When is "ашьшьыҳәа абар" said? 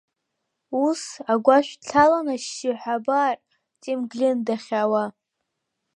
2.33-3.37